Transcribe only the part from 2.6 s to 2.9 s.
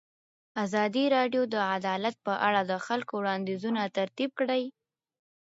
د